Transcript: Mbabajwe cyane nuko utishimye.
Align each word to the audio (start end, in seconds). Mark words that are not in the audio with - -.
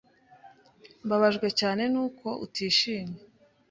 Mbabajwe 1.05 1.47
cyane 1.59 1.83
nuko 1.93 2.27
utishimye. 2.45 3.19